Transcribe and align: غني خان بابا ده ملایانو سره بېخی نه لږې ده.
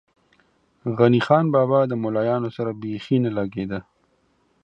غني 0.97 1.21
خان 1.25 1.45
بابا 1.55 1.79
ده 1.89 1.95
ملایانو 2.03 2.49
سره 2.57 2.71
بېخی 2.81 3.17
نه 3.25 3.31
لږې 3.37 3.65
ده. 3.71 3.79